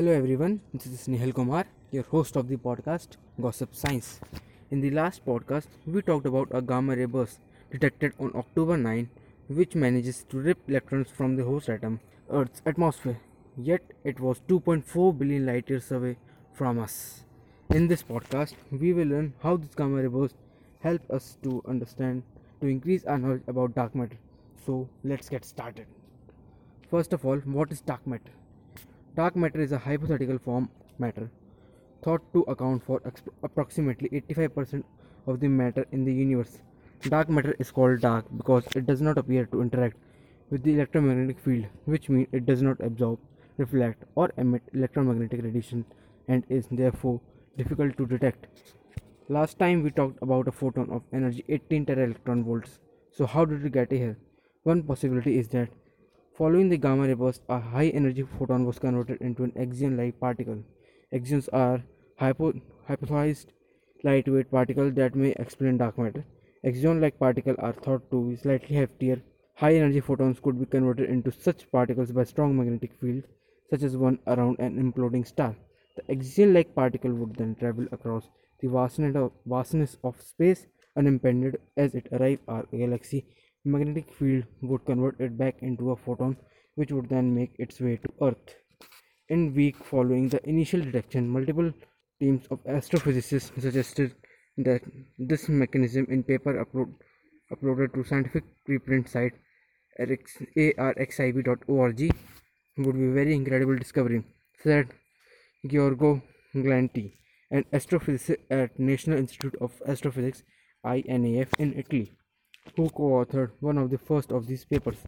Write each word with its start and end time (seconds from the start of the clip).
Hello 0.00 0.12
everyone, 0.12 0.62
this 0.72 0.86
is 0.86 1.08
Nihal 1.08 1.34
Kumar, 1.34 1.66
your 1.90 2.04
host 2.04 2.34
of 2.34 2.48
the 2.48 2.56
podcast 2.56 3.16
Gossip 3.38 3.74
Science. 3.74 4.18
In 4.70 4.80
the 4.80 4.90
last 4.92 5.26
podcast, 5.26 5.66
we 5.86 6.00
talked 6.00 6.24
about 6.24 6.48
a 6.52 6.62
gamma 6.62 6.96
ray 6.96 7.04
burst 7.04 7.38
detected 7.70 8.14
on 8.18 8.32
October 8.34 8.78
9 8.78 9.10
which 9.48 9.74
manages 9.74 10.24
to 10.30 10.38
rip 10.38 10.56
electrons 10.70 11.10
from 11.10 11.36
the 11.36 11.44
host 11.44 11.68
atom, 11.68 12.00
Earth's 12.30 12.62
atmosphere. 12.64 13.20
Yet 13.58 13.82
it 14.02 14.18
was 14.20 14.40
2.4 14.48 15.18
billion 15.18 15.44
light 15.44 15.68
years 15.68 15.92
away 15.92 16.16
from 16.54 16.78
us. 16.78 17.24
In 17.68 17.86
this 17.86 18.02
podcast, 18.02 18.54
we 18.70 18.94
will 18.94 19.08
learn 19.08 19.34
how 19.42 19.58
this 19.58 19.74
gamma 19.74 20.00
ray 20.00 20.08
burst 20.08 20.36
help 20.80 21.10
us 21.10 21.36
to 21.42 21.62
understand 21.68 22.22
to 22.62 22.68
increase 22.68 23.04
our 23.04 23.18
knowledge 23.18 23.42
about 23.46 23.74
dark 23.74 23.94
matter. 23.94 24.16
So, 24.64 24.88
let's 25.04 25.28
get 25.28 25.44
started. 25.44 25.84
First 26.90 27.12
of 27.12 27.26
all, 27.26 27.36
what 27.40 27.70
is 27.70 27.82
dark 27.82 28.06
matter? 28.06 28.39
Dark 29.16 29.36
matter 29.36 29.60
is 29.60 29.72
a 29.72 29.78
hypothetical 29.78 30.38
form 30.38 30.68
matter 30.98 31.30
thought 32.02 32.22
to 32.32 32.42
account 32.42 32.82
for 32.84 33.00
approximately 33.42 34.08
85% 34.08 34.84
of 35.26 35.40
the 35.40 35.48
matter 35.48 35.86
in 35.92 36.04
the 36.04 36.12
universe. 36.12 36.60
Dark 37.02 37.28
matter 37.28 37.54
is 37.58 37.70
called 37.70 38.00
dark 38.00 38.26
because 38.36 38.64
it 38.76 38.86
does 38.86 39.00
not 39.00 39.18
appear 39.18 39.46
to 39.46 39.62
interact 39.62 39.96
with 40.50 40.62
the 40.62 40.74
electromagnetic 40.74 41.38
field, 41.38 41.66
which 41.84 42.08
means 42.08 42.28
it 42.32 42.46
does 42.46 42.62
not 42.62 42.80
absorb, 42.80 43.18
reflect, 43.56 44.04
or 44.14 44.30
emit 44.36 44.62
electromagnetic 44.74 45.42
radiation 45.42 45.84
and 46.28 46.44
is 46.48 46.66
therefore 46.70 47.20
difficult 47.56 47.96
to 47.96 48.06
detect. 48.06 48.46
Last 49.28 49.58
time 49.58 49.82
we 49.82 49.90
talked 49.90 50.22
about 50.22 50.48
a 50.48 50.52
photon 50.52 50.90
of 50.90 51.02
energy 51.12 51.44
18 51.48 51.86
tera 51.86 52.04
electron 52.04 52.44
volts. 52.44 52.78
So, 53.12 53.26
how 53.26 53.44
did 53.44 53.62
we 53.62 53.70
get 53.70 53.90
here? 53.90 54.16
One 54.62 54.82
possibility 54.82 55.38
is 55.38 55.48
that 55.48 55.68
Following 56.40 56.70
the 56.70 56.78
gamma 56.78 57.06
ray 57.06 57.12
burst, 57.12 57.42
a 57.50 57.58
high 57.60 57.88
energy 57.88 58.22
photon 58.22 58.64
was 58.64 58.78
converted 58.78 59.20
into 59.20 59.44
an 59.44 59.50
axion 59.62 59.98
like 59.98 60.18
particle. 60.18 60.64
Axions 61.12 61.50
are 61.52 61.82
hypo- 62.16 62.62
hypothesized 62.88 63.48
lightweight 64.04 64.50
particles 64.50 64.94
that 64.94 65.14
may 65.14 65.32
explain 65.38 65.76
dark 65.76 65.98
matter. 65.98 66.24
Axion 66.64 67.02
like 67.02 67.18
particles 67.18 67.58
are 67.58 67.74
thought 67.74 68.10
to 68.10 68.22
be 68.30 68.36
slightly 68.36 68.74
heftier. 68.74 69.20
High 69.56 69.74
energy 69.74 70.00
photons 70.00 70.40
could 70.40 70.58
be 70.58 70.64
converted 70.64 71.10
into 71.10 71.30
such 71.30 71.70
particles 71.70 72.10
by 72.10 72.24
strong 72.24 72.56
magnetic 72.56 72.94
fields, 72.98 73.26
such 73.68 73.82
as 73.82 73.98
one 73.98 74.18
around 74.26 74.60
an 74.60 74.82
imploding 74.82 75.26
star. 75.26 75.54
The 75.96 76.14
axion 76.14 76.54
like 76.54 76.74
particle 76.74 77.12
would 77.12 77.36
then 77.36 77.54
travel 77.54 77.86
across 77.92 78.30
the 78.60 78.68
vastness 78.68 79.14
of, 79.14 79.32
vastness 79.44 79.98
of 80.02 80.18
space 80.22 80.64
unimpeded 80.96 81.60
as 81.76 81.94
it 81.94 82.08
arrived 82.10 82.40
our 82.48 82.64
galaxy 82.72 83.26
magnetic 83.64 84.12
field 84.12 84.44
would 84.62 84.84
convert 84.84 85.20
it 85.20 85.36
back 85.36 85.62
into 85.62 85.90
a 85.90 85.96
photon 85.96 86.36
which 86.74 86.92
would 86.92 87.08
then 87.08 87.34
make 87.34 87.52
its 87.58 87.80
way 87.80 87.96
to 87.96 88.08
earth. 88.22 88.56
In 89.28 89.54
week 89.54 89.76
following 89.76 90.28
the 90.28 90.46
initial 90.48 90.80
detection 90.80 91.28
multiple 91.28 91.72
teams 92.18 92.46
of 92.50 92.62
astrophysicists 92.64 93.60
suggested 93.60 94.14
that 94.58 94.82
this 95.18 95.48
mechanism 95.48 96.06
in 96.10 96.22
paper 96.22 96.64
upload, 96.64 96.92
uploaded 97.52 97.94
to 97.94 98.04
scientific 98.04 98.44
preprint 98.68 99.08
site 99.08 99.34
arxiv.org 99.98 102.14
would 102.78 102.94
be 102.94 103.08
very 103.08 103.34
incredible 103.34 103.76
discovery 103.76 104.22
said 104.62 104.88
Giorgio 105.66 106.22
Galanti 106.54 107.12
an 107.50 107.64
astrophysicist 107.72 108.38
at 108.50 108.78
National 108.78 109.18
Institute 109.18 109.56
of 109.60 109.72
Astrophysics 109.86 110.42
INAF 110.84 111.48
in 111.58 111.74
Italy 111.76 112.12
who 112.76 112.88
co-authored 112.90 113.52
one 113.60 113.78
of 113.78 113.90
the 113.90 113.98
first 113.98 114.32
of 114.32 114.46
these 114.46 114.64
papers. 114.64 115.04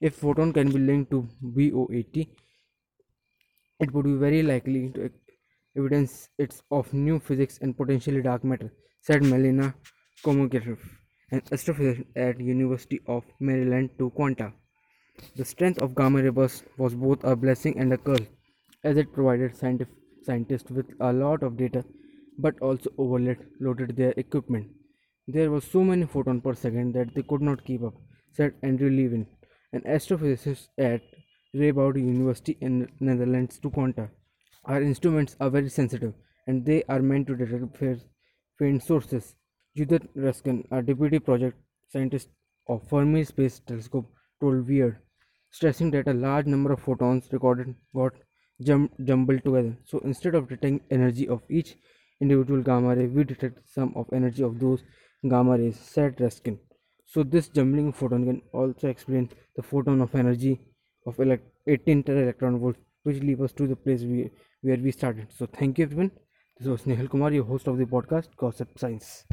If 0.00 0.16
photon 0.16 0.52
can 0.52 0.70
be 0.70 0.78
linked 0.78 1.10
to 1.12 1.28
BOAT, 1.42 2.28
it 3.80 3.92
would 3.92 4.04
be 4.04 4.14
very 4.14 4.42
likely 4.42 4.80
to 4.96 5.10
evidence 5.76 6.28
it's 6.38 6.62
of 6.70 6.92
new 6.92 7.18
physics 7.18 7.58
and 7.60 7.76
potentially 7.76 8.22
dark 8.22 8.44
matter, 8.44 8.72
said 9.00 9.22
Melina 9.24 9.74
Komogarev, 10.24 10.78
an 11.32 11.40
astrophysicist 11.56 12.06
at 12.16 12.40
University 12.40 13.00
of 13.06 13.24
Maryland 13.40 13.90
to 13.98 14.10
Quanta. 14.10 14.52
The 15.36 15.44
strength 15.44 15.82
of 15.82 15.94
gamma 15.94 16.22
ray 16.22 16.30
burst 16.30 16.64
was 16.78 16.94
both 16.94 17.24
a 17.24 17.36
blessing 17.36 17.78
and 17.78 17.92
a 17.92 17.98
curse, 17.98 18.28
as 18.84 18.96
it 18.96 19.12
provided 19.12 19.56
scientists 19.56 20.70
with 20.70 20.90
a 21.00 21.12
lot 21.12 21.42
of 21.42 21.56
data, 21.56 21.84
but 22.38 22.58
also 22.60 22.90
overloaded 22.98 23.96
their 23.96 24.14
equipment. 24.16 24.70
There 25.32 25.50
were 25.50 25.60
so 25.60 25.84
many 25.84 26.06
photons 26.06 26.42
per 26.42 26.54
second 26.54 26.92
that 26.94 27.14
they 27.14 27.22
could 27.22 27.40
not 27.40 27.64
keep 27.64 27.84
up, 27.84 27.94
said 28.32 28.54
Andrew 28.64 28.90
Levan, 28.90 29.26
an 29.72 29.82
astrophysicist 29.82 30.68
at 30.76 31.02
Radboud 31.54 31.96
University 31.98 32.56
in 32.60 32.80
the 32.80 32.88
Netherlands 32.98 33.60
to 33.60 33.70
Quanta. 33.70 34.10
Our 34.64 34.82
instruments 34.82 35.36
are 35.38 35.48
very 35.48 35.68
sensitive 35.68 36.14
and 36.48 36.66
they 36.66 36.82
are 36.88 37.00
meant 37.00 37.28
to 37.28 37.36
detect 37.36 38.00
faint 38.58 38.82
sources. 38.82 39.36
Judith 39.76 40.08
Racusin, 40.16 40.66
a 40.72 40.82
deputy 40.82 41.20
project 41.20 41.56
scientist 41.86 42.28
of 42.68 42.88
Fermi 42.88 43.22
Space 43.22 43.60
Telescope, 43.60 44.10
told 44.40 44.68
Wired, 44.68 44.98
stressing 45.52 45.92
that 45.92 46.08
a 46.08 46.12
large 46.12 46.46
number 46.46 46.72
of 46.72 46.80
photons 46.80 47.28
recorded 47.32 47.76
got 47.94 48.14
jum- 48.60 48.90
jumbled 49.04 49.44
together. 49.44 49.76
So 49.84 50.00
instead 50.00 50.34
of 50.34 50.48
detecting 50.48 50.80
energy 50.90 51.28
of 51.28 51.42
each 51.48 51.76
individual 52.20 52.62
gamma 52.62 52.96
ray, 52.96 53.06
we 53.06 53.22
detect 53.22 53.70
sum 53.70 53.92
of 53.94 54.12
energy 54.12 54.42
of 54.42 54.58
those 54.58 54.82
gamma 55.28 55.56
rays, 55.58 55.78
Racusin. 55.96 56.58
So 57.06 57.22
this 57.22 57.48
jumbling 57.48 57.92
photon 57.92 58.24
can 58.26 58.42
also 58.52 58.88
explain 58.88 59.28
the 59.56 59.62
photon 59.62 60.00
of 60.00 60.14
energy 60.14 60.60
of 61.06 61.18
18 61.66 62.02
tera 62.02 62.22
electron 62.22 62.58
volts, 62.58 62.78
which 63.02 63.20
leads 63.22 63.40
us 63.40 63.52
to 63.52 63.66
the 63.66 63.76
place 63.76 64.02
we, 64.02 64.30
where 64.62 64.76
we 64.76 64.92
started. 64.92 65.28
So 65.36 65.46
thank 65.46 65.78
you 65.78 65.84
everyone. 65.84 66.12
This 66.58 66.68
was 66.68 66.82
Nihal 66.82 67.10
Kumar, 67.10 67.32
your 67.32 67.44
host 67.44 67.66
of 67.68 67.78
the 67.78 67.84
podcast 67.86 68.36
Gossip 68.36 68.78
Science. 68.78 69.24